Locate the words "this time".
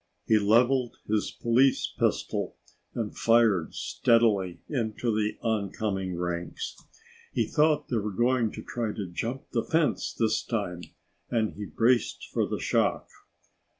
10.11-10.81